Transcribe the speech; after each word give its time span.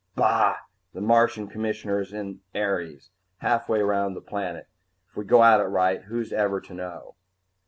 "Bah! 0.15 0.57
The 0.95 0.99
Martian 1.01 1.47
Commissioner 1.47 2.01
is 2.01 2.11
at 2.11 2.25
Ares, 2.55 3.11
halfway 3.37 3.83
round 3.83 4.15
the 4.15 4.21
planet. 4.21 4.67
If 5.07 5.15
we 5.15 5.25
go 5.25 5.43
at 5.43 5.59
it 5.59 5.65
right, 5.65 6.01
who's 6.05 6.33
ever 6.33 6.59
to 6.59 6.73
know?" 6.73 7.15